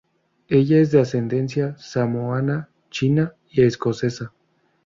[0.47, 4.33] Ella es de ascendencia samoana, china y escocesa.